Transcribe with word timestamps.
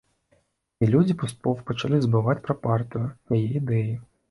І 0.85 0.89
людзі 0.93 1.15
паступова 1.25 1.67
пачалі 1.69 2.01
забываць 2.07 2.37
пра 2.49 2.59
партыю, 2.65 3.13
яе 3.41 3.47
ідэі. 3.63 3.97